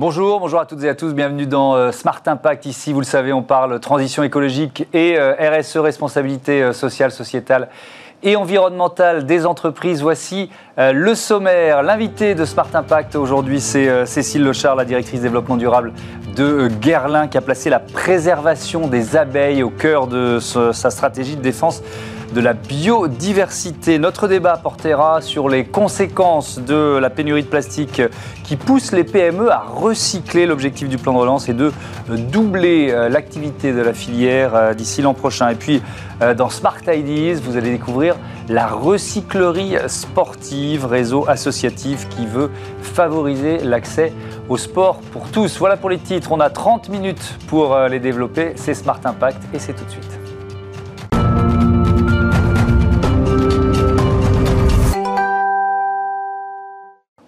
[0.00, 2.66] Bonjour, bonjour à toutes et à tous, bienvenue dans euh, Smart Impact.
[2.66, 7.68] Ici, vous le savez, on parle transition écologique et euh, RSE, responsabilité euh, sociale, sociétale
[8.22, 10.00] et environnementale des entreprises.
[10.00, 11.82] Voici le sommaire.
[11.82, 15.92] L'invité de Smart Impact aujourd'hui, c'est Cécile Lechard, la directrice développement durable
[16.34, 21.42] de Guerlain, qui a placé la préservation des abeilles au cœur de sa stratégie de
[21.42, 21.80] défense
[22.34, 23.98] de la biodiversité.
[23.98, 28.02] Notre débat portera sur les conséquences de la pénurie de plastique
[28.44, 30.46] qui pousse les PME à recycler.
[30.46, 31.72] L'objectif du plan de relance est de
[32.08, 35.48] doubler euh, l'activité de la filière euh, d'ici l'an prochain.
[35.50, 35.82] Et puis,
[36.22, 38.16] euh, dans Smart Ideas, vous allez découvrir
[38.48, 42.50] la recyclerie sportive, réseau associatif qui veut
[42.82, 44.12] favoriser l'accès
[44.48, 45.58] au sport pour tous.
[45.58, 46.32] Voilà pour les titres.
[46.32, 48.52] On a 30 minutes pour les développer.
[48.56, 50.17] C'est Smart Impact et c'est tout de suite.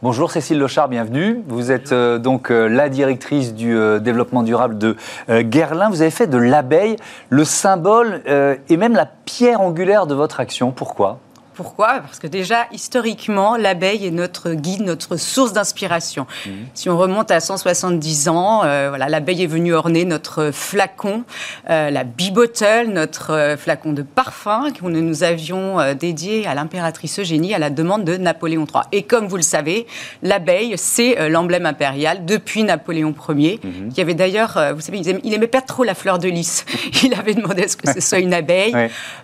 [0.02, 1.44] Bonjour Cécile Lochard, bienvenue.
[1.46, 4.96] Vous êtes euh, donc euh, la directrice du euh, développement durable de
[5.28, 5.90] Guerlain.
[5.90, 6.96] Vous avez fait de l'abeille
[7.28, 10.70] le symbole et même la pierre angulaire de votre action.
[10.70, 11.18] Pourquoi?
[11.54, 12.00] Pourquoi?
[12.00, 16.26] Parce que déjà, historiquement, l'abeille est notre guide, notre source d'inspiration.
[16.46, 16.52] Mhm.
[16.74, 21.24] Si on remonte à 170 ans, euh, voilà, l'abeille est venue orner notre flacon,
[21.68, 27.18] euh, la Bee Bottle, notre euh, flacon de parfum que nous avions dédié à l'impératrice
[27.18, 28.84] Eugénie à la demande de Napoléon III.
[28.92, 29.86] Et comme vous le savez,
[30.22, 33.92] l'abeille, c'est l'emblème impérial depuis Napoléon Ier, mhm.
[33.92, 36.64] qui avait d'ailleurs, vous savez, il aimait, pas trop la fleur de lys.
[37.02, 38.74] Il avait demandé à ce que ce soit une abeille,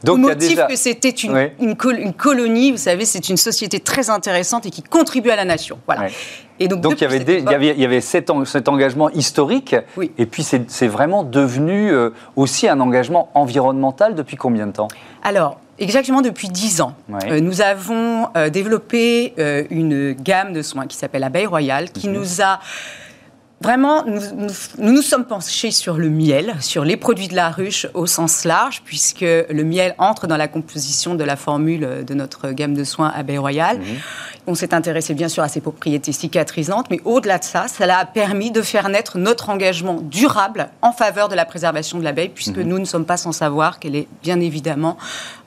[0.02, 4.10] Donc, au motif que c'était une, une, une colonie, vous savez, c'est une société très
[4.10, 5.78] intéressante et qui contribue à la nation.
[5.86, 6.08] Voilà.
[6.58, 9.10] Et donc, donc il, y avait il, y avait, il y avait cet, cet engagement
[9.10, 10.10] historique, oui.
[10.16, 14.88] et puis c'est vraiment devenu euh, aussi un engagement environnemental depuis combien de temps?
[15.22, 16.94] Alors, Exactement depuis dix ans.
[17.28, 19.34] Euh, nous avons euh, développé
[19.68, 22.14] une gamme de soins qui s'appelle Abeille Royale, qui mhm.
[22.14, 22.60] nous a
[23.62, 24.20] Vraiment, nous,
[24.78, 28.82] nous, sommes penchés sur le miel, sur les produits de la ruche au sens large,
[28.84, 33.08] puisque le miel entre dans la composition de la formule de notre gamme de soins
[33.08, 33.78] Abeille Royale.
[33.78, 33.84] Mhm.
[34.46, 38.04] On s'est intéressé bien sûr à ses propriétés cicatrisantes, mais au-delà de ça, cela a
[38.04, 42.58] permis de faire naître notre engagement durable en faveur de la préservation de l'abeille, puisque
[42.58, 42.68] mhm.
[42.68, 44.98] nous ne sommes pas sans savoir qu'elle est bien évidemment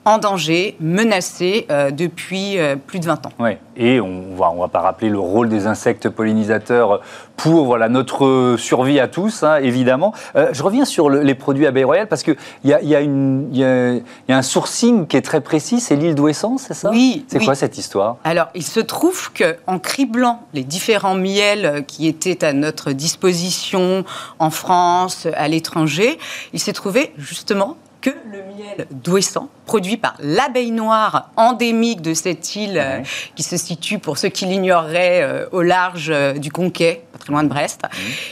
[0.10, 3.32] en danger, menacée euh, depuis euh, plus de 20 ans.
[3.40, 7.02] Oui, et on va, on va pas rappeler le rôle des insectes pollinisateurs
[7.38, 10.14] pour voilà, notre survie à tous, hein, évidemment.
[10.36, 13.64] Euh, je reviens sur les produits abeilles royales parce qu'il y a, y, a y,
[13.64, 16.90] a, y a un sourcing qui est très précis, c'est l'île d'Ouessant, c'est ça?
[16.90, 17.26] Oui.
[17.28, 18.18] C'est quoi cette histoire?
[18.24, 24.04] Alors, il se trouve qu'en criblant les différents miels qui étaient à notre disposition
[24.40, 26.18] en France, à l'étranger,
[26.54, 32.56] il s'est trouvé justement que le miel d'Ouessant, produit par l'abeille noire endémique de cette
[32.56, 33.02] île euh,
[33.36, 37.32] qui se situe, pour ceux qui l'ignoreraient, euh, au large euh, du Conquet, pas très
[37.32, 37.82] loin de Brest,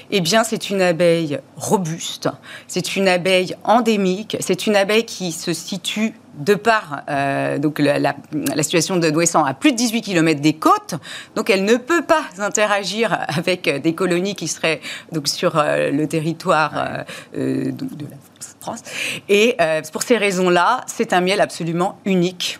[0.09, 2.29] eh bien c'est une abeille robuste,
[2.67, 7.01] c'est une abeille endémique, c'est une abeille qui se situe de par
[7.57, 8.13] donc la,
[8.61, 10.93] situation de Douessant à plus de 18 km des côtes,
[11.35, 14.79] donc elle ne peut pas interagir avec des colonies qui seraient
[15.11, 17.73] donc sur le territoire de
[18.05, 18.17] la
[19.29, 22.59] et euh, pour ces raisons-là, c'est un miel absolument unique,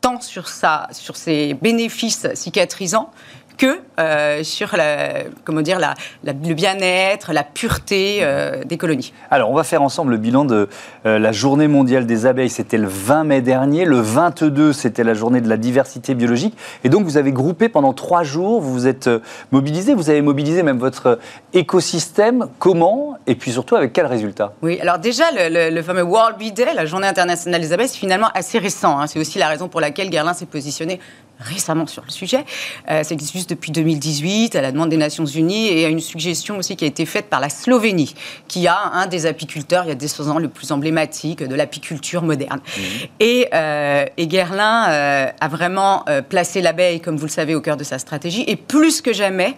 [0.00, 3.10] tant sur, ses bénéfices cicatrisants
[3.58, 9.12] que euh, sur la, comment dire, la, le bien-être, la pureté euh, des colonies.
[9.30, 10.68] Alors, on va faire ensemble le bilan de
[11.04, 12.48] euh, la journée mondiale des abeilles.
[12.48, 13.84] C'était le 20 mai dernier.
[13.84, 16.56] Le 22, c'était la journée de la diversité biologique.
[16.84, 19.10] Et donc, vous avez groupé pendant trois jours, vous vous êtes
[19.50, 21.18] mobilisé, vous avez mobilisé même votre
[21.52, 22.46] écosystème.
[22.60, 24.52] Comment Et puis surtout, avec quels résultats?
[24.62, 28.30] Oui, alors déjà, le, fameux World Bee Day, la journée internationale des abeilles, c'est finalement
[28.34, 29.00] assez récent.
[29.00, 29.08] Hein.
[29.08, 31.00] C'est aussi la raison pour laquelle Guerlain s'est positionné
[31.40, 32.44] récemment sur le sujet.
[32.90, 36.58] Euh, ça existe depuis 2018 à la demande des Nations Unies et à une suggestion
[36.58, 38.14] aussi qui a été faite par la Slovénie,
[38.48, 42.22] qui a un des apiculteurs, il y a des ans, le plus emblématique de l'apiculture
[42.22, 42.58] moderne.
[42.58, 42.80] Mmh.
[43.20, 47.60] Et, euh, et, Guerlain euh, a vraiment euh, placé l'abeille, comme vous le savez, au
[47.60, 48.44] cœur de sa stratégie.
[48.48, 49.54] Et plus que jamais,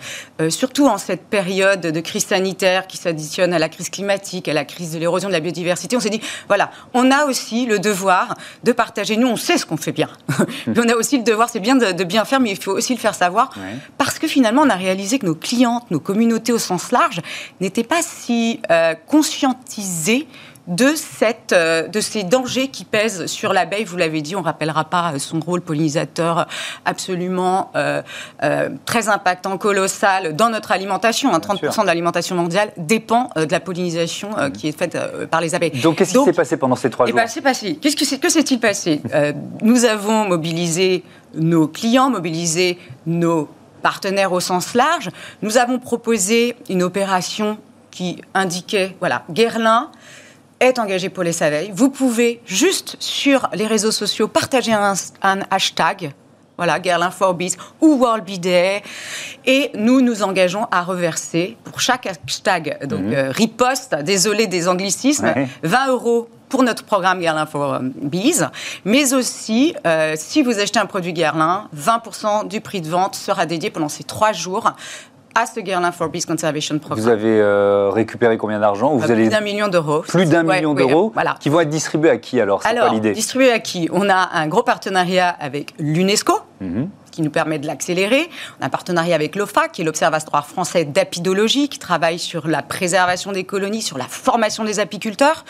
[0.48, 4.64] surtout en cette période de crise sanitaire qui s'additionne à la crise climatique, à la
[4.64, 8.34] crise de l'érosion de la biodiversité, on s'est dit, voilà, on a aussi le devoir
[8.64, 9.16] de partager.
[9.16, 10.08] Nous, on sait ce qu'on fait bien.
[10.66, 12.94] Mais on a aussi le devoir, c'est bien de, bien faire, mais il faut aussi
[12.94, 13.52] le faire savoir.
[13.98, 17.20] Parce que finalement, on a réalisé que nos clientes, nos communautés au sens large,
[17.60, 20.26] n'étaient pas si euh, conscientisées
[20.66, 23.84] de, cette, euh, de ces dangers qui pèsent sur l'abeille.
[23.84, 26.46] Vous l'avez dit, on ne rappellera pas son rôle pollinisateur
[26.84, 28.02] absolument euh,
[28.84, 31.30] très impactant, colossal dans notre alimentation.
[31.32, 31.82] 30% hein.
[31.82, 34.52] de l'alimentation mondiale dépend de la pollinisation mmh.
[34.52, 34.98] qui est faite
[35.30, 35.80] par les abeilles.
[35.82, 37.76] Donc, qu'est-ce qui s'est passé pendant ces trois eh ben, jours passé.
[37.80, 39.00] Qu'est-ce que, que s'est-il passé
[39.62, 41.04] Nous avons mobilisé
[41.34, 43.48] nos clients, mobiliser nos
[43.80, 45.10] partenaires au sens large,
[45.42, 47.58] nous avons proposé une opération
[47.90, 49.90] qui indiquait, voilà, Guerlain
[50.60, 51.72] est engagé pour les Saveilles.
[51.74, 54.94] Vous pouvez juste sur les réseaux sociaux partager un,
[55.50, 56.12] hashtag
[56.56, 58.82] voilà, Guerlain for Bees ou World Day.
[59.46, 63.12] Et nous nous engageons à reverser pour chaque hashtag, donc mhm.
[63.14, 68.44] euh, riposte, désolé des anglicismes, 20 euros pour notre programme Guerlain for Bees,
[68.84, 73.46] mais aussi, euh, si vous achetez un produit Guerlain, 20% du prix de vente sera
[73.46, 74.72] dédié pendant ces trois jours
[75.34, 77.04] à ce Guerlain for Bees Conservation Programme.
[77.04, 80.00] Vous avez euh, récupéré combien d'argent vous Plus d'un million d'euros.
[80.00, 81.36] Plus d'un million d'euros voilà.
[81.40, 82.62] qui vont être distribués à qui alors
[82.92, 83.12] l'idée?
[83.12, 83.88] Distribués à qui?
[83.92, 86.34] On a un gros partenariat avec l'UNESCO.
[86.60, 88.28] Mhm qui nous permet de l'accélérer.
[88.58, 92.62] On a un partenariat avec l'OFA, qui est l'Observatoire français d'apidologie, qui travaille sur la
[92.62, 95.44] préservation des colonies, sur la formation des apiculteurs.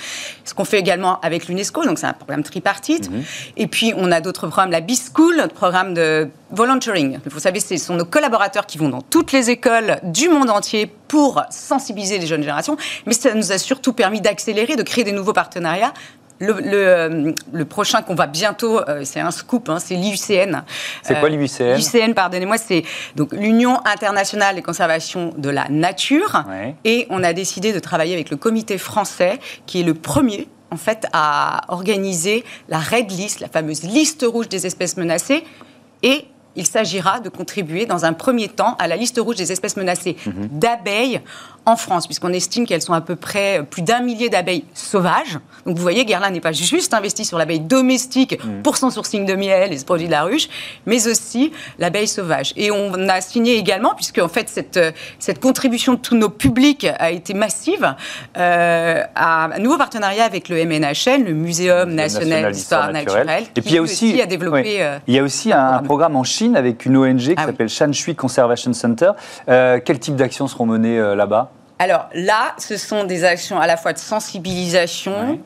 [0.45, 3.11] Ce qu'on fait également avec l'UNESCO, donc c'est un programme tripartite.
[3.11, 3.25] Mhm.
[3.57, 7.19] Et puis, on a d'autres programmes, la B-School, notre programme de volunteering.
[7.27, 10.91] Vous savez, ce sont nos collaborateurs qui vont dans toutes les écoles du monde entier
[11.09, 12.77] pour sensibiliser les jeunes générations.
[13.07, 15.93] Mais ça nous a surtout permis d'accélérer, de créer des nouveaux partenariats
[16.41, 20.63] le, euh, le, prochain qu'on va bientôt, euh, c'est un scoop, hein, c'est l'IUCN.
[21.03, 22.83] C'est quoi l'IUCN L'IUCN, pardonnez-moi, c'est
[23.15, 26.45] donc l'Union internationale des conservations de la nature.
[26.85, 30.77] Et on a décidé de travailler avec le comité français, qui est le premier en
[30.77, 35.45] fait à organiser la red list, la fameuse liste rouge des espèces menacées,
[36.03, 36.27] et
[36.57, 40.17] il s'agira de contribuer dans un premier temps à la liste rouge des espèces menacées
[40.27, 40.49] mhm.
[40.53, 41.21] d'abeilles
[41.67, 45.39] en France, puisqu'on estime qu'elles sont à peu près plus d'un millier d'abeilles sauvages.
[45.67, 48.63] Donc vous voyez, Guerlain n'est pas juste investi sur l'abeille domestique mhm.
[48.63, 50.49] pour son sourcing de miel et ce produit de la ruche,
[50.87, 52.53] mais aussi l'abeille sauvage.
[52.57, 54.81] Et on a signé également, puisque en fait cette,
[55.19, 57.95] cette contribution de tous nos publics a été massive,
[58.37, 63.45] euh, à un nouveau partenariat avec le MNHN, le Muséum national d'histoire naturelle.
[63.57, 66.17] Et puis il y a aussi, a développé, euh, il y a aussi un, programme
[66.17, 69.13] en Chine avec une ONG qui ah s'appelle Shanshui Conservation Center.
[69.49, 71.51] Euh, quel type d'actions seront menées là-bas?
[71.79, 75.41] Alors là, ce sont des actions à la fois de sensibilisation,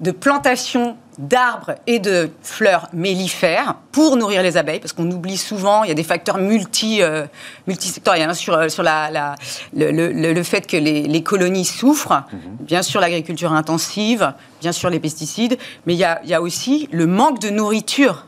[0.00, 5.84] de plantation d'arbres et de fleurs mellifères pour nourrir les abeilles, parce qu'on oublie souvent,
[5.84, 7.26] il y a des facteurs multi, euh,
[7.66, 9.36] multisectoriels hein, sur, euh, sur la,
[9.74, 12.56] le, fait que les, colonies souffrent, mhm.
[12.60, 16.40] bien sûr l'agriculture intensive, bien sûr les pesticides, mais il y a, il y a
[16.40, 18.26] aussi le manque de nourriture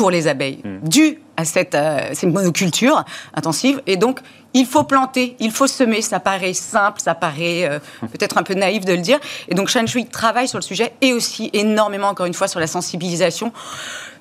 [0.00, 3.04] pour les abeilles, dû à cette, euh, cette monoculture
[3.34, 3.82] intensive.
[3.86, 4.20] Et donc,
[4.54, 6.00] il faut planter, il faut semer.
[6.00, 7.78] Ça paraît simple, ça paraît euh,
[8.10, 9.18] peut-être un peu naïf de le dire.
[9.48, 12.66] Et donc, Shui travaille sur le sujet et aussi énormément, encore une fois, sur la
[12.66, 13.52] sensibilisation.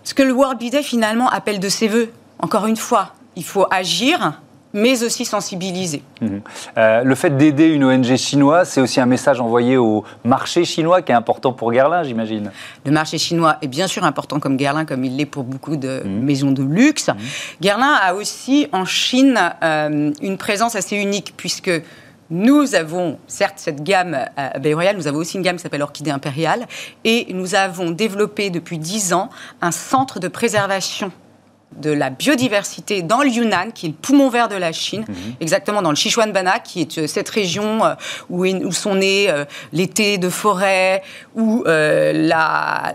[0.03, 2.11] Ce que le World Bee Day, finalement, appelle de ses voeux.
[2.39, 4.33] Encore une fois, il faut agir,
[4.73, 6.03] mais aussi sensibiliser.
[6.21, 6.41] Mhm.
[6.77, 11.01] Euh, le fait d'aider une ONG chinoise, c'est aussi un message envoyé au marché chinois
[11.01, 12.51] qui est important pour Guerlain, j'imagine.
[12.85, 16.01] Le marché chinois est bien sûr important comme Guerlain, comme il l'est pour beaucoup de
[16.03, 16.23] mhm.
[16.23, 17.07] maisons de luxe.
[17.07, 17.15] Mhm.
[17.61, 21.71] Guerlain a aussi en Chine euh, une présence assez unique puisque
[22.29, 25.81] nous avons, certes, cette gamme à Bay Royal, nous avons aussi une gamme qui s'appelle
[25.81, 26.67] Orchidée Impériale,
[27.03, 29.29] et nous avons développé depuis dix ans
[29.61, 31.11] un centre de préservation
[31.77, 35.35] de la biodiversité dans le Yunnan, qui est le poumon vert de la Chine, mhm.
[35.39, 37.93] exactement dans le Sichuanbana, qui est euh, cette région euh,
[38.29, 41.03] où, où sont nés euh, l'été de forêt,
[41.35, 42.93] où la,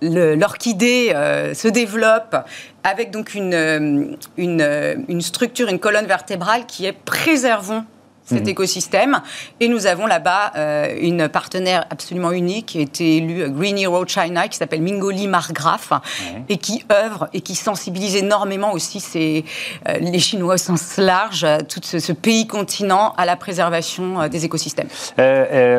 [0.00, 1.12] l'orchidée
[1.54, 2.36] se développe
[2.82, 7.84] avec donc une, une, une, structure, une colonne vertébrale qui est préservons
[8.30, 8.48] cet mhm.
[8.48, 9.20] écosystème.
[9.58, 14.04] Et nous avons là-bas euh, une partenaire absolument unique qui a été élue Green Hero
[14.06, 15.92] China, qui s'appelle Mingoli Margraf,
[16.48, 19.44] et qui œuvre et qui sensibilise énormément aussi ces,
[19.88, 24.88] euh, les Chinois au sens large, tout ce, pays-continent à la préservation euh, des écosystèmes.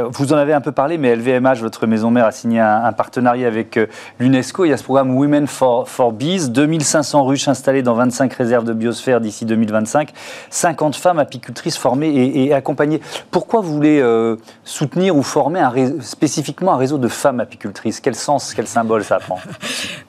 [0.10, 3.48] vous en avez un peu parlé, mais LVMH, votre maison mère, a signé un, partenariat
[3.48, 3.80] avec
[4.20, 4.66] l'UNESCO.
[4.66, 8.66] Il y a ce programme Women for, for Bees, 2500 ruches installées dans 25 réserves
[8.66, 10.10] de biosphère d'ici 2025,
[10.50, 13.02] 50 femmes apicultrices formées et et accompagner.
[13.30, 18.00] Pourquoi vous voulez euh, soutenir ou former un spécifiquement un réseau de femmes apicultrices?
[18.00, 19.40] Quel sens, quel symbole ça prend?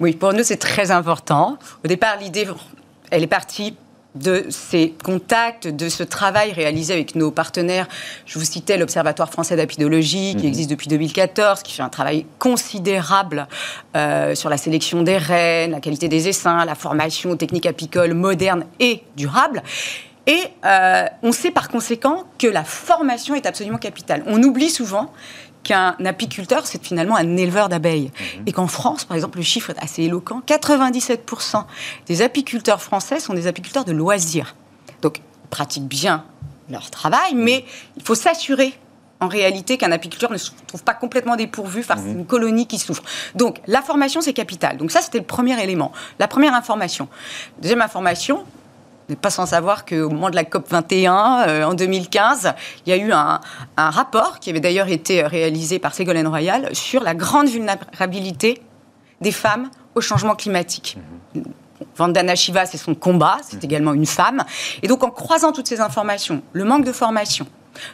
[0.00, 1.58] Oui, pour nous, c'est très important.
[1.84, 2.46] Au départ, l'idée,
[3.10, 3.76] elle est partie
[4.14, 7.88] de ces contacts, de ce travail réalisé avec nos partenaires.
[8.26, 10.48] Je vous citais l'Observatoire français d'apidologie, qui mhm.
[10.48, 13.46] existe depuis 2014, qui fait un travail considérable
[13.96, 18.14] euh, sur la sélection des rennes, la qualité des essaims, la formation aux techniques apicoles
[18.14, 19.62] modernes et durables.
[20.26, 24.22] Et euh, on sait par conséquent que la formation est absolument capitale.
[24.26, 25.12] On oublie souvent
[25.62, 28.10] qu'un apiculteur, c'est finalement un éleveur d'abeilles.
[28.36, 28.42] Mhm.
[28.46, 31.64] Et qu'en France, par exemple, le chiffre est assez éloquent, 97%
[32.06, 34.56] des apiculteurs français sont des apiculteurs de loisirs.
[35.02, 36.24] Donc, ils pratiquent bien
[36.70, 37.64] leur travail, mais
[37.96, 38.74] il faut s'assurer
[39.20, 42.18] en réalité qu'un apiculteur ne se trouve pas complètement dépourvu face à mhm.
[42.18, 43.04] une colonie qui souffre.
[43.36, 44.76] Donc la formation, c'est capital.
[44.78, 47.08] Donc ça, c'était le premier élément, la première information.
[47.60, 48.44] Deuxième information,
[49.08, 52.54] n'est pas sans savoir qu'au moment de la COP 21, euh, en 2015,
[52.86, 53.40] il y a eu un,
[53.76, 58.62] rapport qui avait d'ailleurs été réalisé par Ségolène Royal sur la grande vulnérabilité
[59.20, 60.98] des femmes au changement climatique.
[61.96, 64.44] Vandana Shiva, c'est son combat, c'est également une femme.
[64.82, 67.46] Et donc, en croisant toutes ces informations, le manque de formation,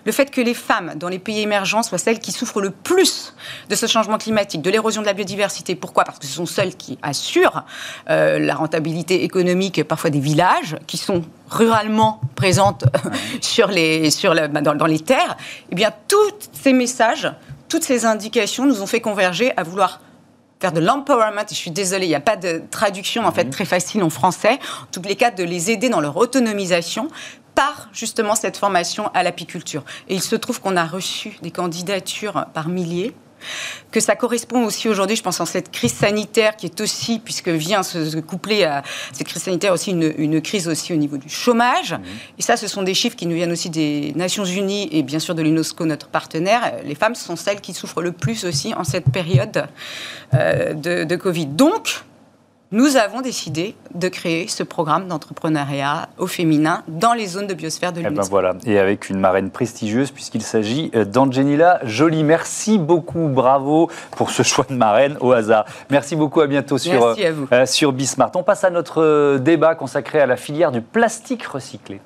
[0.04, 3.34] le fait que les femmes dans les pays émergents soient celles qui souffrent le plus
[3.68, 5.74] de ce changement climatique, de l'érosion de la biodiversité.
[5.74, 6.04] Pourquoi?
[6.04, 7.64] Parce que ce sont celles qui assurent
[8.10, 12.84] euh, la rentabilité économique parfois des villages, qui sont ruralement présentes
[13.40, 15.36] sur les, sur bah, dans, les terres.
[15.70, 17.32] Eh bien, tous ces messages,
[17.68, 20.00] toutes ces indications nous ont fait converger à vouloir
[20.60, 23.50] faire de l'empowerment, je suis désolée, il n'y a pas de traduction en fait mhm.
[23.50, 27.08] très facile en français, en tous les cas de les aider dans leur autonomisation,
[27.54, 29.84] par justement cette formation à l'apiculture.
[30.08, 33.14] Et il se trouve qu'on a reçu des candidatures par milliers
[33.90, 37.48] que ça correspond aussi aujourd'hui, je pense, en cette crise sanitaire qui est aussi, puisque
[37.48, 41.92] vient se coupler à cette crise sanitaire aussi une, crise aussi au niveau du chômage.
[41.92, 42.02] Mmh.
[42.38, 45.18] Et ça, ce sont des chiffres qui nous viennent aussi des Nations Unies et bien
[45.18, 46.74] sûr de l'UNESCO, notre partenaire.
[46.84, 49.66] Les femmes sont celles qui souffrent le plus aussi en cette période
[50.34, 51.46] euh, de, de Covid.
[51.46, 52.02] Donc,
[52.70, 57.92] nous avons décidé de créer ce programme d'entrepreneuriat au féminin dans les zones de biosphère
[57.92, 58.30] de eh ben l'UNESCO.
[58.30, 62.24] voilà, et avec une marraine prestigieuse puisqu'il s'agit euh, d'Angelina Jolie.
[62.24, 65.64] Merci beaucoup, bravo pour ce choix de marraine au hasard.
[65.88, 68.32] Merci beaucoup, à bientôt sur, euh, sur Bismart.
[68.34, 72.00] On passe à notre euh, débat consacré à la filière du plastique recyclé.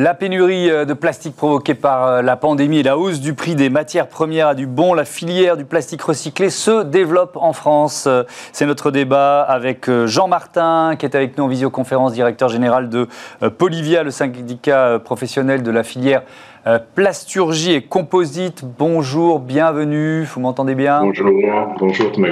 [0.00, 3.56] La pénurie euh, de plastique provoquée par euh, la pandémie et la hausse du prix
[3.56, 8.04] des matières premières à du bon, la filière du plastique recyclé se développe en France.
[8.06, 12.88] Euh, c'est notre débat avec Jean Martin, qui est avec nous en visioconférence, directeur général
[12.88, 13.08] de
[13.58, 16.22] Polivia, le syndicat professionnel de la filière
[16.94, 18.64] plasturgie et composite.
[18.78, 21.00] Bonjour, bienvenue, vous m'entendez bien?
[21.00, 21.28] Bonjour,
[21.80, 22.28] bonjour Thomas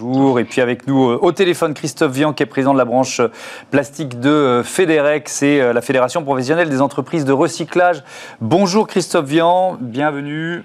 [0.00, 0.38] Bonjour.
[0.40, 3.20] Et puis avec nous euh, au téléphone Christophe Vian, qui est président de la branche
[3.20, 3.28] euh,
[3.70, 8.02] plastique de euh, Fédérex et la Fédération professionnelle des entreprises de recyclage.
[8.40, 10.62] Bonjour Christophe Vian, bienvenue.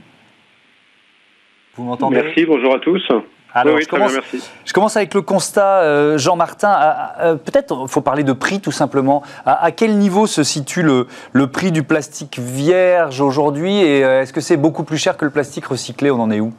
[1.76, 2.22] Vous m'entendez?
[2.24, 3.04] Merci, bonjour à tous.
[3.54, 4.50] Alors, oui, je, commence, bien, merci.
[4.66, 6.78] je, commence, avec le constat, Jean-Martin.
[7.44, 9.24] Peut-être, faut parler de prix tout simplement.
[9.46, 13.78] À, quel niveau se situe le, le prix du plastique vierge aujourd'hui?
[13.78, 16.12] Et est-ce que c'est beaucoup plus cher que le plastique recyclé?
[16.12, 16.54] On en est où?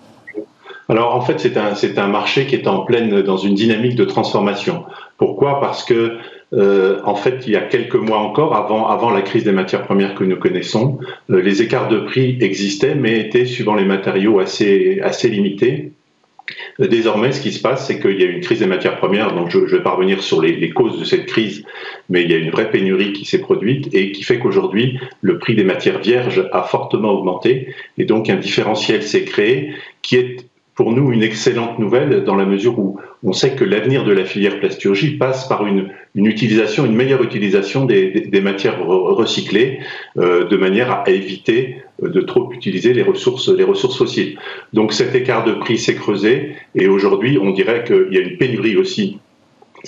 [0.88, 3.94] Alors en fait, c'est un, c'est un marché qui est en pleine dans une dynamique
[3.94, 4.84] de transformation.
[5.18, 5.60] Pourquoi?
[5.60, 6.16] Parce que
[6.54, 9.82] euh, en fait, il y a quelques mois encore, avant, avant la crise des matières
[9.82, 10.98] premières que nous connaissons,
[11.30, 15.92] euh, les écarts de prix existaient, mais étaient suivant les matériaux assez, assez limités.
[16.80, 19.34] Euh, désormais, ce qui se passe, c'est qu'il y a une crise des matières premières,
[19.34, 21.64] donc je ne vais pas revenir sur les, les, causes de cette crise,
[22.08, 25.38] mais il y a une vraie pénurie qui s'est produite et qui fait qu'aujourd'hui, le
[25.38, 30.47] prix des matières vierges a fortement augmenté et donc un différentiel s'est créé qui est
[30.78, 34.24] pour nous une excellente nouvelle dans la mesure où on sait que l'avenir de la
[34.24, 39.80] filière plasturgie passe par une, utilisation, une meilleure utilisation des, des, matières recyclées
[40.18, 44.38] euh, de manière à éviter euh, de trop utiliser les ressources, les ressources fossiles.
[44.72, 48.36] Donc cet écart de prix s'est creusé et aujourd'hui on dirait qu'il y a une
[48.36, 49.18] pénurie aussi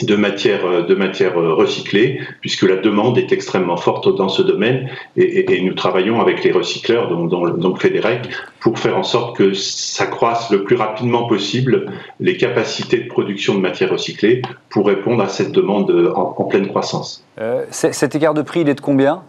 [0.02, 4.42] de matières euh, de matière euh, recyclées, puisque la demande est extrêmement forte dans ce
[4.42, 8.28] domaine, et, nous travaillons avec les recycleurs, donc, donc Fédérec,
[8.60, 11.86] pour faire en sorte que s'accroissent le plus rapidement possible
[12.18, 17.24] les capacités de production de matières recyclées pour répondre à cette demande en, pleine croissance.
[17.38, 19.22] Euh, cet écart de prix, il est de combien?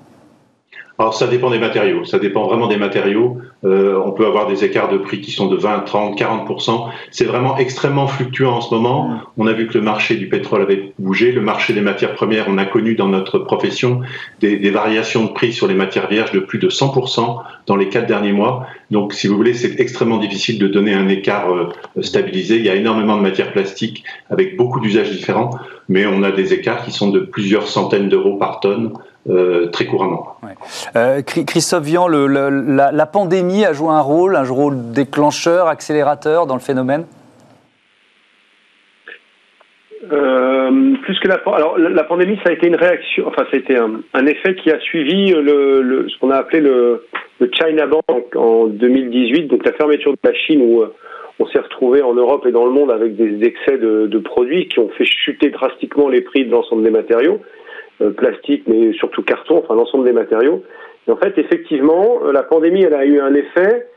[1.01, 3.39] Alors ça dépend des matériaux, ça dépend vraiment des matériaux.
[3.65, 6.89] Euh, on peut avoir des écarts de prix qui sont de 20, 30, 40%.
[7.10, 9.20] C'est vraiment extrêmement fluctuant en ce moment.
[9.36, 12.46] On a vu que le marché du pétrole avait bougé, le marché des matières premières,
[12.50, 14.01] on a connu dans notre profession
[14.41, 17.89] des, des variations de prix sur les matières vierges de plus de 100% dans les
[17.89, 18.67] quatre derniers mois.
[18.91, 21.70] Donc si vous voulez, c'est extrêmement difficile de donner un écart euh,
[22.01, 22.58] stabilisé.
[22.58, 25.50] Il y a énormément de matières plastiques avec beaucoup d'usages différents,
[25.89, 28.93] mais on a des écarts qui sont de plusieurs centaines d'euros par tonne.
[29.29, 30.37] Euh, très couramment.
[30.95, 36.59] Euh, Christophe Vian, la, pandémie a joué un rôle, un rôle déclencheur, accélérateur dans le
[36.61, 37.05] phénomène?
[40.11, 43.59] Euh, plus que la, alors la, pandémie, ça a été une réaction, enfin, ça a
[43.59, 47.05] été un, effet qui a suivi le, ce qu'on a appelé le,
[47.53, 50.83] China Bank en 2018, donc la fermeture de la Chine où
[51.39, 54.67] on s'est retrouvé en Europe et dans le monde avec des excès de, de produits
[54.67, 57.39] qui ont fait chuter drastiquement les prix de l'ensemble des matériaux.
[58.01, 60.63] Euh, plastique, mais surtout carton, enfin l'ensemble des matériaux.
[61.08, 63.88] Et en fait, effectivement, euh, la pandémie, elle a eu un effet,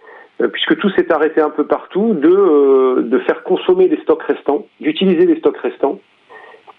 [0.43, 4.67] euh, puisque tout s'est arrêté un peu partout, de, de faire consommer les stocks restants,
[4.81, 6.01] d'utiliser les stocks restants,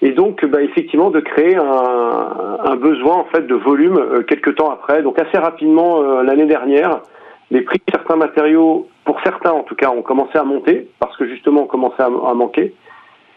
[0.01, 4.69] et donc bah, effectivement de créer un, un, besoin en fait de volume quelques temps
[4.69, 5.01] après.
[5.01, 7.01] Donc assez rapidement l'année dernière,
[7.49, 11.15] les prix de certains matériaux, pour certains en tout cas, ont commencé à monter parce
[11.17, 12.73] que justement on commençait à, manquer.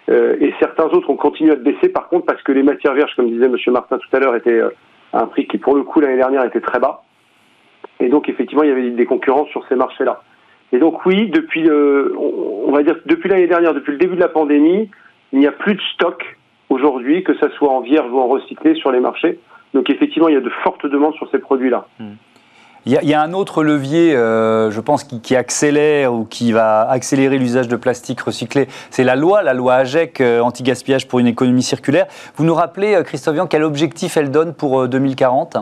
[0.08, 3.14] Euh, et certains autres ont continué à baisser par contre parce que les matières vierges,
[3.14, 3.56] comme disait M.
[3.68, 4.70] Martin tout à l'heure, étaient euh,
[5.12, 7.02] à un prix qui pour le coup l'année dernière était très bas.
[8.00, 10.22] Et donc effectivement il y avait des concurrences sur ces marchés-là.
[10.72, 14.20] Et donc oui, depuis le, on va dire depuis l'année dernière, depuis le début de
[14.20, 14.90] la pandémie,
[15.32, 16.38] il n'y a plus de stock
[16.70, 19.38] aujourd'hui, que ce soit en vierge ou en recyclé sur les marchés.
[19.74, 21.86] Donc effectivement, il y a de fortes demandes sur ces produits-là.
[21.98, 22.14] Hmm.
[22.86, 27.36] Il y, a, un autre levier, euh, je pense, qui, accélère ou qui va accélérer
[27.36, 28.66] l'usage de plastique recyclé.
[28.90, 32.06] C'est la loi, la loi AGEC, euh, anti-gaspillage pour une économie circulaire.
[32.36, 35.58] Vous nous rappelez, euh, Christophe Vian, quel objectif elle donne pour 2040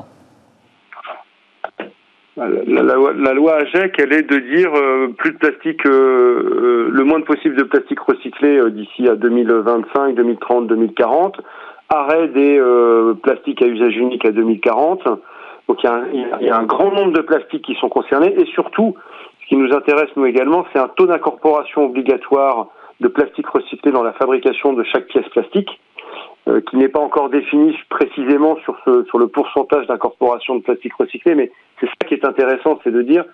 [2.37, 4.71] la, loi AGEC, elle est de dire
[5.17, 11.41] plus de plastique, le moins possible de plastique recyclé d'ici à 2025, 2030, 2040.
[11.89, 12.61] Arrêt des
[13.23, 15.09] plastiques à usage unique à 2040
[15.69, 18.35] donc il y, a un, grand nombre de plastiques qui sont concernés.
[18.39, 18.95] Et surtout,
[19.43, 22.69] ce qui nous intéresse nous également, c'est un taux d'incorporation obligatoire
[23.01, 25.69] de plastique recyclé dans la fabrication de chaque pièce plastique,
[26.49, 30.95] euh, qui n'est pas encore défini précisément sur, ce, sur le pourcentage d'incorporation de plastique
[30.95, 33.25] recyclé, mais c'est ça qui est intéressant, c'est de dire,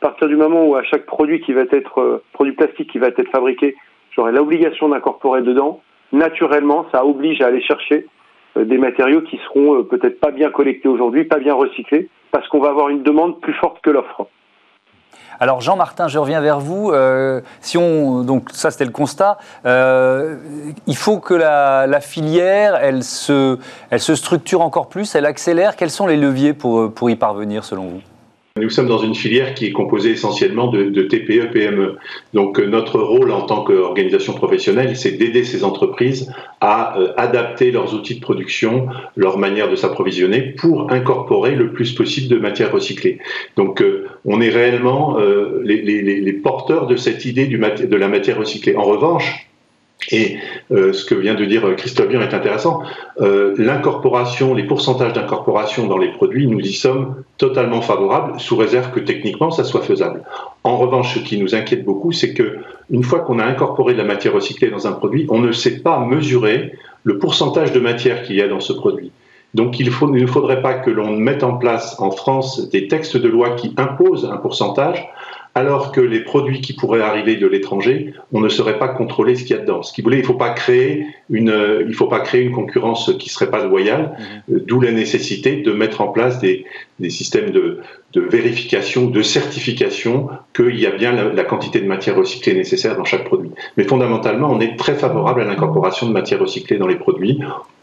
[0.00, 3.08] partir du moment où à chaque produit qui va être euh, produit plastique qui va
[3.08, 3.76] être fabriqué,
[4.16, 5.80] j'aurai l'obligation d'incorporer dedans,
[6.12, 8.06] naturellement, ça oblige à aller chercher
[8.56, 12.60] des matériaux qui seront euh, peut-être pas bien collectés aujourd'hui, pas bien recyclés, parce qu'on
[12.60, 14.26] va avoir une demande plus forte que l'offre.
[15.40, 16.92] Alors Jean-Martin, je reviens vers vous.
[16.92, 19.38] Euh, si on, donc ça c'était le constat.
[19.64, 23.58] il faut que la, filière, elle se,
[23.90, 25.74] elle se structure encore plus, elle accélère.
[25.76, 28.00] Quels sont les leviers pour, pour y parvenir selon vous?
[28.60, 31.96] Nous sommes dans une filière qui est composée essentiellement de, TPE, PME.
[32.34, 36.30] Donc euh, notre rôle en tant qu'organisation professionnelle, c'est d'aider ces entreprises
[36.60, 41.92] à euh, adapter leurs outils de production, leur manière de s'approvisionner pour incorporer le plus
[41.92, 43.20] possible de matières recyclées.
[43.56, 45.16] Donc euh, on est réellement
[45.64, 48.76] les, porteurs de cette idée de la matière recyclée.
[48.76, 49.51] En revanche,
[50.10, 50.36] et
[50.70, 52.82] euh, ce que vient de dire Christophe Bion est intéressant.
[53.20, 58.90] Euh, l'incorporation, les pourcentages d'incorporation dans les produits, nous y sommes totalement favorables, sous réserve
[58.90, 60.22] que techniquement ça soit faisable.
[60.64, 62.58] En revanche, ce qui nous inquiète beaucoup, c'est que
[62.90, 65.80] une fois qu'on a incorporé de la matière recyclée dans un produit, on ne sait
[65.80, 66.72] pas mesurer
[67.04, 69.12] le pourcentage de matière qu'il y a dans ce produit.
[69.54, 73.16] Donc il, il ne faudrait pas que l'on mette en place en France des textes
[73.16, 75.06] de loi qui imposent un pourcentage,
[75.54, 79.44] alors que les produits qui pourraient arriver de l'étranger, on ne saurait pas contrôler ce
[79.44, 79.82] qu'il y a dedans.
[79.82, 82.52] Ce qui voulait, il ne faut pas créer une, euh, il faut pas créer une
[82.52, 84.56] concurrence qui serait pas loyale, mhm.
[84.56, 86.64] euh, d'où la nécessité de mettre en place des,
[87.00, 87.80] des systèmes de,
[88.14, 92.96] de, vérification, de certification qu'il y a bien la, la, quantité de matière recyclée nécessaire
[92.96, 93.50] dans chaque produit.
[93.76, 97.38] Mais fondamentalement, on est très favorable à l'incorporation de matière recyclée dans les produits,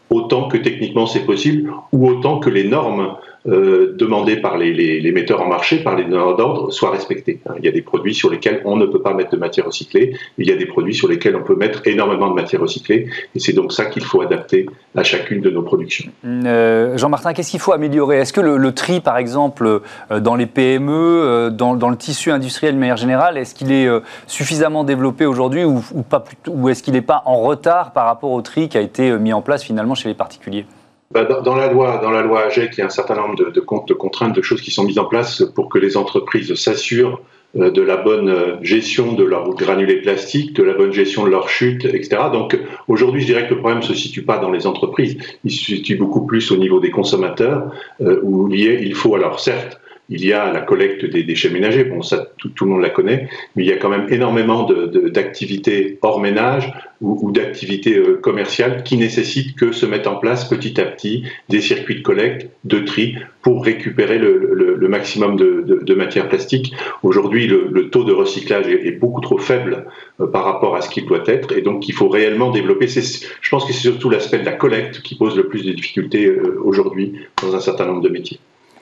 [0.09, 3.15] autant que techniquement c'est possible, ou autant que les normes
[3.47, 7.39] euh, demandés par les, les, metteurs en marché, par les donneurs d'ordre, soient respectés.
[7.57, 10.13] Il y a des produits sur lesquels on ne peut pas mettre de matière recyclée,
[10.37, 13.39] il y a des produits sur lesquels on peut mettre énormément de matière recyclée, et
[13.39, 16.11] c'est donc ça qu'il faut adapter à chacune de nos productions.
[16.25, 18.17] Euh, Jean-Martin, qu'est-ce qu'il faut améliorer?
[18.17, 22.75] Est-ce que le, tri, par exemple, euh, dans les PME, dans, dans, le tissu industriel
[22.75, 23.87] de manière générale, est-ce qu'il est
[24.27, 26.03] suffisamment développé aujourd'hui ou, ou,
[26.49, 29.31] ou est-ce qu'il n'est pas en retard par rapport au tri qui a été mis
[29.31, 30.65] en place finalement chez les particuliers?
[31.11, 33.45] Bah, dans, la loi, dans la loi AGEC, il y a un certain nombre de,
[33.45, 37.19] de, de contraintes, de choses qui sont mises en place pour que les entreprises s'assurent
[37.57, 41.29] euh, de la bonne euh, gestion de leurs granulés plastiques, de la bonne gestion de
[41.29, 42.21] leur chute, etc.
[42.31, 45.51] Donc aujourd'hui, je dirais que le problème ne se situe pas dans les entreprises, il
[45.51, 50.25] se situe beaucoup plus au niveau des consommateurs, euh, où il faut alors certes il
[50.25, 53.63] y a la collecte des déchets ménagers, bon ça tout, le monde la connaît, mais
[53.63, 59.55] il y a quand même énormément d'activités hors ménage ou, d'activités euh, commerciales qui nécessitent
[59.55, 63.63] que se mettent en place petit à petit des circuits de collecte, de tri pour
[63.63, 66.73] récupérer le, maximum de, de, matière plastique.
[67.03, 69.85] Aujourd'hui, le, taux de recyclage est, beaucoup trop faible
[70.19, 72.87] euh, par rapport à ce qu'il doit être, et donc il faut réellement développer.
[72.87, 76.25] Je pense que c'est surtout l'aspect de la collecte qui pose le plus de difficultés
[76.25, 78.39] euh, aujourd'hui dans un certain nombre de métiers.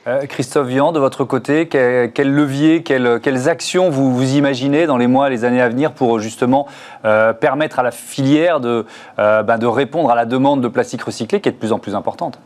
[0.08, 5.30] Euh, Christophe Vian, de votre côté, quel, levier, quelles actions vous, imaginez dans les mois,
[5.30, 6.66] les années à venir pour justement
[7.04, 8.86] euh, permettre à la filière de,
[9.20, 11.80] euh, ben, de répondre à la demande de plastique recyclé qui est de plus en
[11.80, 12.40] plus importante?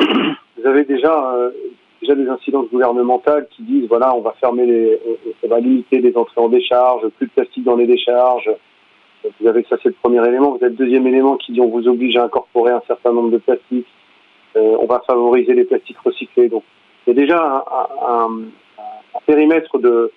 [0.00, 1.34] Vous avez déjà,
[2.00, 5.00] déjà des incidences gouvernementales qui disent voilà, on va fermer les,
[5.42, 8.50] on va limiter les entrées en décharge, plus de plastique dans les décharges.
[9.38, 10.52] Vous avez ça, c'est le premier élément.
[10.52, 13.30] Vous avez le deuxième élément qui dit on vous oblige à incorporer un certain nombre
[13.30, 13.86] de plastiques
[14.54, 16.48] on va favoriser les plastiques recyclés.
[16.48, 16.64] Donc,
[17.06, 17.64] il y a déjà
[18.08, 18.28] un,
[19.26, 20.12] périmètre de,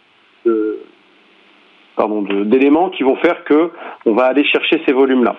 [1.95, 3.71] pardon, d'éléments qui vont faire que
[4.05, 5.35] on va aller chercher ces volumes-là.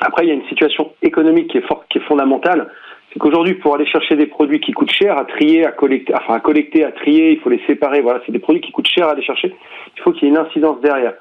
[0.00, 2.70] Après, il y a une situation économique qui est forte, qui est fondamentale,
[3.12, 6.34] c'est qu'aujourd'hui, pour aller chercher des produits qui coûtent cher à trier, à collecter, enfin
[6.34, 8.00] à collecter, à trier, il faut les séparer.
[8.00, 9.54] Voilà, c'est des produits qui coûtent cher à aller chercher.
[9.96, 11.14] Il faut qu'il y ait une incidence derrière.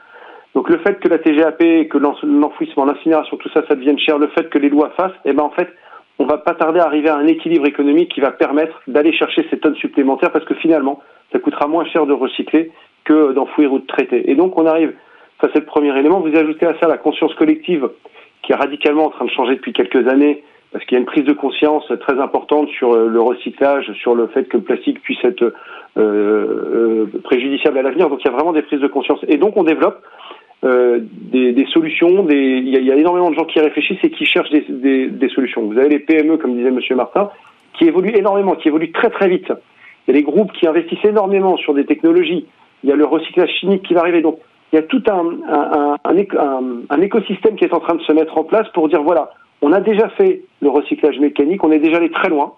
[0.55, 4.27] Donc le fait que la TGAP, que l'enfouissement, l'incinération, tout ça, ça devienne cher, le
[4.27, 5.69] fait que les lois fassent, eh ben en fait,
[6.21, 9.47] on va pas tarder à arriver à un équilibre économique qui va permettre d'aller chercher
[9.49, 12.71] ces tonnes supplémentaires parce que finalement, ça coûtera moins cher de recycler
[13.05, 14.29] que d'enfouir ou de traiter.
[14.29, 14.93] Et donc on arrive,
[15.41, 16.19] ça c'est le premier élément.
[16.19, 17.89] Vous ajoutez à ça la conscience collective
[18.43, 21.07] qui est radicalement en train de changer depuis quelques années parce qu'il y a une
[21.07, 25.01] prise de conscience très importante sur euh, le recyclage, sur le fait que le plastique
[25.01, 25.51] puisse être euh,
[25.97, 28.09] euh, préjudiciable à l'avenir.
[28.09, 29.19] Donc il y a vraiment des prises de conscience.
[29.27, 30.03] Et donc on développe
[30.63, 32.23] euh, des, des, solutions.
[32.23, 34.51] Des, il, y a, il, y a, énormément de gens qui réfléchissent et qui cherchent
[34.51, 35.63] des, des, des, solutions.
[35.63, 37.29] Vous avez les PME, comme disait Monsieur Martin,
[37.73, 39.51] qui évoluent énormément, qui évoluent très très vite.
[40.07, 42.45] Il y a les groupes qui investissent énormément sur des technologies.
[42.83, 44.21] Il y a le recyclage chimique qui va arriver.
[44.21, 44.39] Donc
[44.71, 48.37] il y a tout un, un, un, écosystème qui est en train de se mettre
[48.37, 51.97] en place pour dire voilà, on a déjà fait le recyclage mécanique, on est déjà
[51.97, 52.53] allé très loin,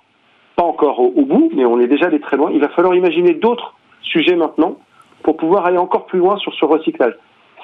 [0.55, 2.51] pas encore au, bout, mais on est déjà allé très loin.
[2.53, 4.77] Il va falloir imaginer d'autres sujets maintenant
[5.23, 7.15] pour pouvoir aller encore plus loin sur ce recyclage.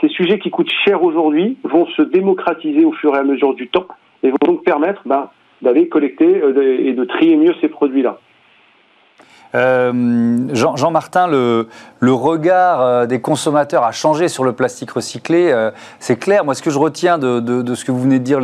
[0.02, 3.68] Ces sujets qui coûtent cher aujourd'hui vont se démocratiser au fur et à mesure du
[3.68, 3.88] temps
[4.24, 5.30] et vont donc permettre ben,
[5.62, 8.20] d'aller collecter euh, et de trier mieux ces produits-là.
[9.56, 11.68] Euh, Jean, Jean, Martin, le,
[12.02, 15.52] regard euh, des consommateurs a changé sur le plastique recyclé.
[15.52, 16.46] Euh, c'est clair.
[16.46, 18.40] Moi, ce que je retiens de, ce que vous venez de dire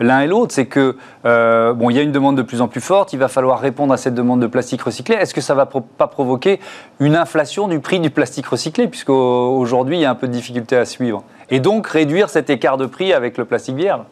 [0.00, 2.80] l'un et l'autre, c'est que bon, il y a une demande de plus en plus
[2.80, 3.12] forte.
[3.12, 5.16] Il va falloir répondre à cette demande de plastique recyclé.
[5.16, 6.60] Est-ce que ça va pas provoquer
[7.00, 10.76] une inflation du prix du plastique recyclé, puisqu'aujourd'hui il y a un peu de difficulté
[10.76, 14.02] à suivre, et donc réduire cet écart de prix avec le plastique vierge?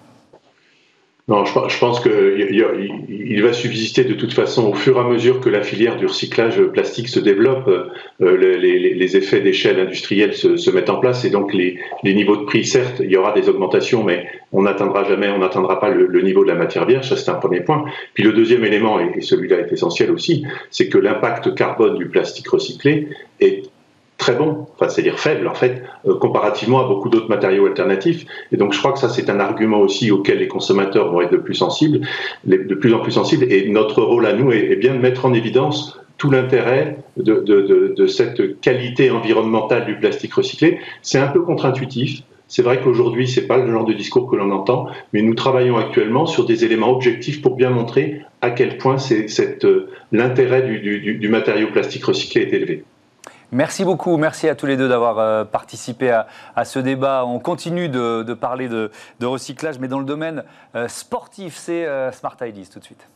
[1.45, 5.49] Je, pense qu'il il va subsister de toute façon au fur et à mesure que
[5.49, 10.99] la filière du recyclage plastique se développe, euh, les, effets d'échelle industrielle se, mettent en
[10.99, 14.63] place et donc les, niveaux de prix, certes, il y aura des augmentations, mais on
[14.63, 17.61] n'atteindra jamais, on n'atteindra pas le, niveau de la matière vierge, ça c'est un premier
[17.61, 17.85] point.
[18.15, 22.49] Puis le deuxième élément, et celui-là est essentiel aussi, c'est que l'impact carbone du plastique
[22.49, 23.09] recyclé
[23.41, 23.72] est
[24.23, 28.25] très bon, enfin c'est-à-dire faible en fait, euh, comparativement à beaucoup d'autres matériaux alternatifs.
[28.53, 31.33] Et donc je crois que ça c'est un argument aussi auquel les consommateurs vont être
[31.33, 32.07] de plus sensibles,
[32.45, 33.53] de plus en plus sensibles.
[33.53, 38.61] Et notre rôle à nous est, bien de mettre en évidence tout l'intérêt de, cette
[38.61, 40.79] qualité environnementale du plastique recyclé.
[41.03, 42.23] C'est un peu contre-intuitif.
[42.47, 45.79] C'est vrai qu'aujourd'hui, c'est pas le genre de discours que l'on entend, mais nous travaillons
[45.79, 51.69] actuellement sur des éléments objectifs pour bien montrer à quel point euh, l'intérêt du matériau
[51.73, 52.85] plastique recyclé est élevé.
[53.53, 57.27] Merci beaucoup, merci à tous les deux d'avoir euh, participé à, à, ce débat.
[57.27, 60.43] On continue de, de parler de, de, recyclage, mais dans le domaine
[60.75, 63.07] euh, sportif, c'est euh, Smart Ideas tout de suite.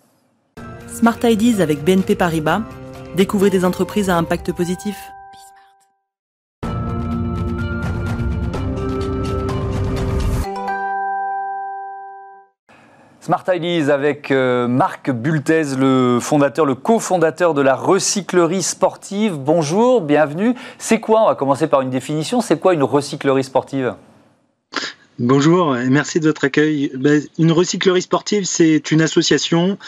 [0.88, 2.60] Smart Ideas avec BNP Paribas.
[3.16, 4.96] Découvrez des entreprises à impact positif.
[13.26, 19.36] Smart Ideas avec euh, Marc Bultez, le fondateur, le cofondateur de la recyclerie sportive.
[19.36, 20.54] Bonjour, bienvenue.
[20.78, 23.96] C'est quoi, on va commencer par une définition, c'est quoi une recyclerie sportive?
[25.18, 26.92] Bonjour et merci de votre accueil.
[26.94, 29.78] Ben, une recyclerie sportive, c'est une association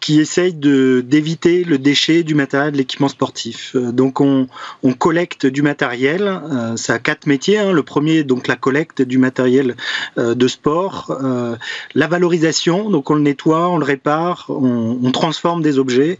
[0.00, 3.74] qui essaye d'éviter le déchet du matériel, de l'équipement sportif.
[3.74, 4.46] Euh, donc on,
[4.82, 6.28] on, collecte du matériel.
[6.28, 7.56] Euh, ça a quatre métiers.
[7.56, 7.72] Hein.
[7.72, 9.74] Le premier, donc la collecte du matériel
[10.18, 11.18] euh, de sport,
[11.94, 12.90] la valorisation.
[12.90, 16.18] Donc on le nettoie, on le répare, on, on transforme des objets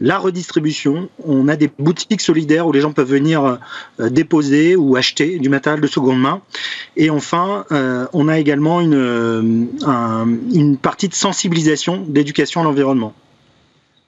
[0.00, 1.08] la redistribution.
[1.24, 3.58] On a des boutiques solidaires où les gens peuvent venir
[4.00, 6.40] euh, déposer ou acheter du matériel de seconde main.
[6.96, 12.64] Et enfin, euh, on a également une, euh, un, une partie de sensibilisation, d'éducation à
[12.64, 13.12] l'environnement.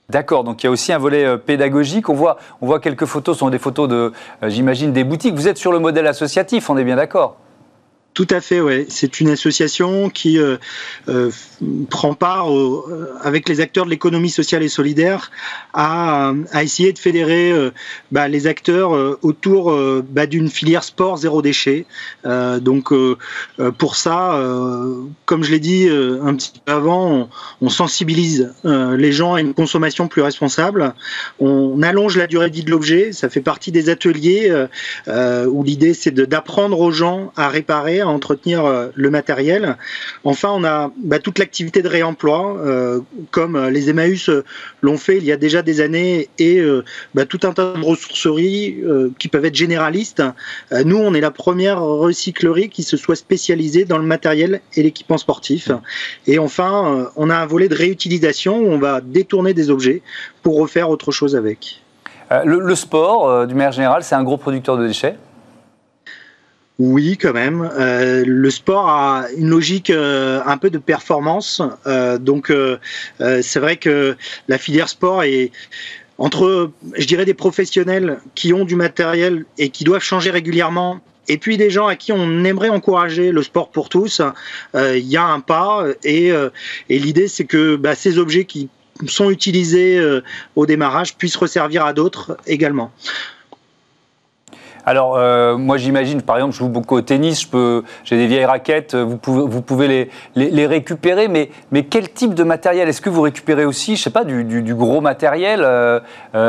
[0.09, 2.09] D'accord, donc il y a aussi un volet pédagogique.
[2.09, 4.13] On voit, voit quelques photos, ce sont des photos de,
[4.47, 5.35] j'imagine, des boutiques.
[5.35, 7.37] Vous êtes sur le modèle associatif, on est bien d'accord?
[8.17, 8.87] Tout à fait, ouais.
[8.89, 10.57] C'est une association qui euh,
[11.11, 11.31] euh,
[11.91, 15.31] prend part euh, avec les acteurs de l'économie sociale et solidaire
[15.75, 17.53] à, essayer de fédérer
[18.11, 21.85] bah, les acteurs autour bah, d'une filière sport zéro déchet.
[22.25, 22.93] donc
[23.77, 24.43] pour ça,
[25.27, 27.29] comme je l'ai dit un petit peu avant,
[27.61, 30.95] on sensibilise les gens à une consommation plus responsable.
[31.39, 33.13] On allonge la durée de vie de l'objet.
[33.13, 34.67] Ça fait partie des ateliers
[35.07, 39.77] où l'idée c'est d'apprendre aux gens à réparer à entretenir euh, le matériel.
[40.25, 44.31] Enfin, on a bah, toute l'activité de réemploi, euh, comme euh, les Emmaüs
[44.83, 46.63] l'ont fait il y a déjà des années, et
[47.15, 48.83] bah, tout un tas de ressourceries
[49.19, 50.23] qui peuvent être généralistes.
[50.85, 55.19] nous, on est la première recyclerie qui se soit spécialisée dans le matériel et l'équipement
[55.19, 55.71] sportif.
[56.27, 60.03] Et enfin, on a un volet de réutilisation où on va détourner des objets
[60.43, 61.83] pour refaire autre chose avec.
[62.45, 65.17] le, sport, du manière générale, c'est un gros producteur de déchets
[66.79, 67.69] Oui, quand même.
[67.79, 71.63] Euh, le sport a une logique euh, un peu de performance.
[71.87, 72.53] Euh, donc,
[73.19, 74.17] c'est vrai que
[74.49, 75.53] la filière sport est
[76.19, 81.01] entre, je dirais, des professionnels qui ont du matériel et qui doivent changer régulièrement.
[81.29, 84.23] Et puis des gens à qui on aimerait encourager le sport pour tous,
[84.75, 85.85] il y a un pas.
[86.05, 88.69] Et, et l'idée, c'est que bah, ces objets qui
[89.07, 90.01] sont utilisés
[90.55, 92.93] au démarrage puissent resservir à d'autres également.
[94.89, 97.51] Alors, euh, moi, j'imagine, par exemple, je joue beaucoup au tennis,
[98.05, 102.89] j'ai des vieilles raquettes, euh, vous pouvez, les, récupérer, mais, mais quel type de matériel?
[102.89, 105.99] Est-ce que vous récupérez aussi, je sais pas, du, gros matériel, euh,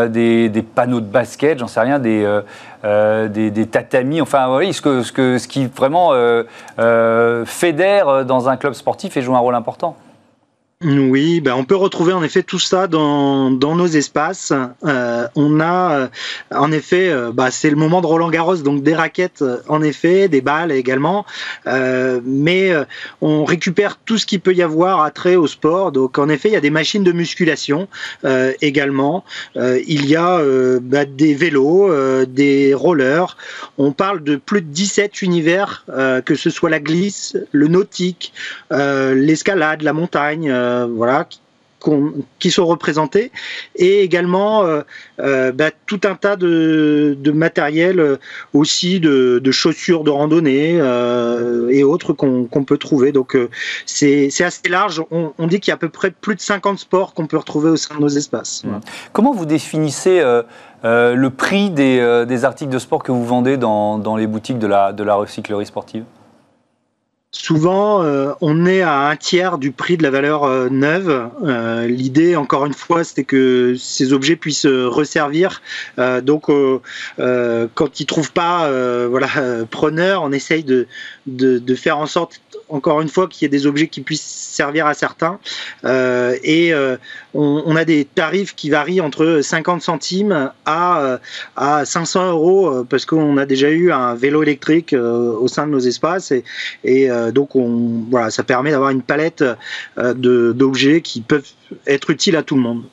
[0.07, 2.27] des, panneaux de basket, j'en sais rien, des,
[3.71, 6.11] tatamis, enfin, oui, ce, ce, ce qui vraiment
[7.45, 9.95] fédère dans un club sportif et joue un rôle important
[10.83, 14.53] oui, ben on peut retrouver en effet tout ça dans, dans nos espaces.
[14.85, 16.07] Euh, on a euh,
[16.53, 20.27] en effet, euh, bah, c'est le moment de Roland Garros, donc des raquettes en effet,
[20.27, 21.25] des balles également,
[21.65, 22.73] mais
[23.21, 25.91] on récupère tout ce qui peut y avoir à trait au sport.
[25.91, 27.87] Donc en effet, il y a des machines de musculation
[28.61, 29.23] également.
[29.55, 30.39] il y a
[30.79, 31.91] bah, des vélos,
[32.25, 33.35] des rollers.
[33.79, 35.85] On parle de plus de 17 univers,
[36.25, 38.31] que ce soit la glisse, le nautique,
[38.69, 40.51] l'escalade, la montagne.
[40.67, 41.25] Euh, voilà,
[42.39, 43.31] qui sont représentés.
[43.75, 44.81] Et également euh,
[45.19, 48.17] euh, bah, tout un tas de, matériel
[48.53, 50.81] aussi de, chaussures de randonnée
[51.69, 53.11] et autres qu'on peut trouver.
[53.11, 53.37] Donc
[53.85, 55.03] c'est assez large.
[55.11, 57.69] On, dit qu'il y a à peu près plus de 50 sports qu'on peut retrouver
[57.69, 58.63] au sein de nos espaces.
[59.13, 60.21] Comment vous définissez
[60.83, 65.03] le prix des, articles de sport que vous vendez dans, les boutiques de la, de
[65.03, 66.03] la recyclerie sportive?
[67.33, 71.29] Souvent, euh, on est à un tiers du prix de la valeur euh, neuve.
[71.43, 75.61] Euh, l'idée, encore une fois, c'était que ces objets puissent resservir.
[75.97, 78.71] donc, quand ils trouvent pas,
[79.07, 79.27] voilà,
[79.69, 80.87] preneur, on essaye de,
[81.75, 84.93] faire en sorte, encore une fois, qu'il y ait des objets qui puissent servir à
[84.93, 85.39] certains.
[85.83, 86.73] et
[87.33, 91.19] on, a des tarifs qui varient entre 50 centimes à,
[91.55, 95.79] à 500 euros parce qu'on a déjà eu un vélo électrique au sein de nos
[95.79, 96.33] espaces
[97.31, 99.43] donc on, voilà, ça permet d'avoir une palette
[99.97, 100.13] euh,
[100.53, 101.47] d'objets qui peuvent
[101.85, 102.83] être utiles à tout le monde.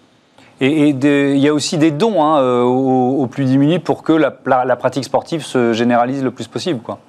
[0.60, 4.36] Et, il y a aussi des dons hein, euh, aux, plus démunis pour que la,
[4.46, 6.80] la, pratique sportive se généralise le plus possible.
[6.80, 7.00] Quoi.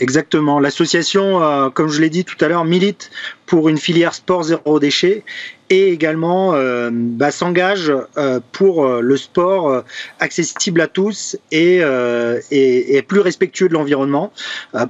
[0.00, 0.60] Exactement.
[0.60, 3.10] L'association, comme je l'ai dit tout à l'heure, milite
[3.52, 5.24] pour une filière sport zéro déchet
[5.72, 9.82] et également euh, bah, s'engage euh, pour euh, le sport
[10.20, 11.80] accessible à tous et,
[12.50, 14.32] et, plus respectueux de l'environnement.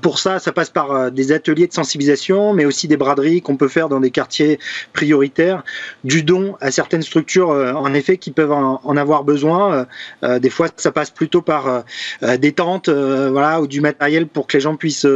[0.01, 3.68] pour ça, ça passe par des ateliers de sensibilisation, mais aussi des braderies qu'on peut
[3.68, 4.59] faire dans des quartiers
[4.92, 5.64] prioritaires,
[6.05, 9.87] du don à certaines structures, en effet, qui peuvent en, avoir besoin.
[10.22, 11.85] des fois, ça passe plutôt par
[12.20, 15.07] des tentes, voilà, ou du matériel pour que les gens puissent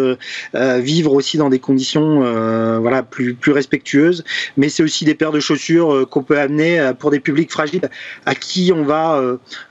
[0.54, 4.24] vivre aussi dans des conditions, voilà, plus plus respectueuses.
[4.56, 7.50] Mais c'est aussi des paires de chaussures euh, qu'on peut amener euh, pour des publics
[7.50, 7.88] fragiles
[8.24, 9.16] à qui on va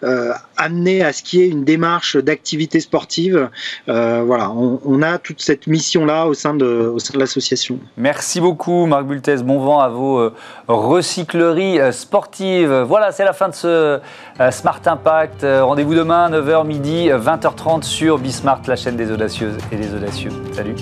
[0.04, 3.50] euh, amener à ce qu'il y ait une démarche d'activité sportive.
[3.88, 7.80] voilà, on, a toute cette mission-là au sein de, au sein de l'association.
[7.98, 10.32] Merci beaucoup Marc Bultez, bon vent à vos
[10.68, 12.84] recycleries sportives.
[12.88, 14.00] Voilà, c'est la fin de ce
[14.52, 15.42] Smart Impact.
[15.44, 20.32] Rendez-vous demain, 9h midi, 20h30 sur Bismart, la chaîne des audacieuses et des audacieux.
[20.54, 20.76] Salut